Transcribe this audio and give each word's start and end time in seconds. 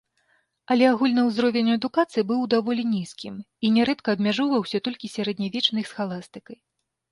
Але 0.75 0.85
агульны 0.93 1.25
ўзровень 1.29 1.69
адукацыі 1.73 2.23
быў 2.31 2.39
даволі 2.55 2.87
нізкім 2.95 3.37
і 3.67 3.73
нярэдка 3.77 4.09
абмяжоўваўся 4.19 4.77
толькі 4.91 5.13
сярэднявечнай 5.19 5.83
схаластыкай. 5.93 6.57